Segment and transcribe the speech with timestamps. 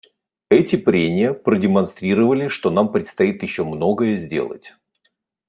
[0.49, 4.73] Эти прения продемонстрировали, что нам предстоит еще многое сделать.